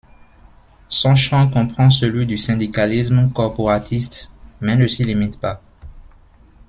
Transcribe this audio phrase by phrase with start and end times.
[0.89, 5.61] Son champ comprend celui du syndicalisme corporatiste mais ne s'y limite pas.